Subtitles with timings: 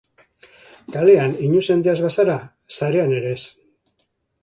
[0.95, 2.41] Kalean inuzentea ez bazara,
[2.79, 3.43] sarean ere ez.